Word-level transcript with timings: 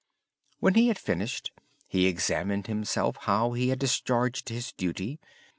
When 0.59 0.73
he 0.73 0.87
had 0.87 0.97
finished, 0.97 1.51
he 1.87 2.07
examined 2.07 2.65
himself 2.65 3.17
how 3.17 3.51
he 3.51 3.69
had 3.69 3.77
discharged 3.77 4.49
his 4.49 4.71
duty. 4.71 5.19